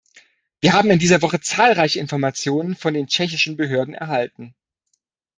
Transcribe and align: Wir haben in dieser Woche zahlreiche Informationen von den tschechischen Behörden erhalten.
Wir 0.61 0.73
haben 0.73 0.89
in 0.89 0.97
dieser 0.97 1.21
Woche 1.21 1.41
zahlreiche 1.41 1.99
Informationen 1.99 2.75
von 2.75 2.95
den 2.95 3.05
tschechischen 3.05 3.55
Behörden 3.55 3.93
erhalten. 3.93 4.55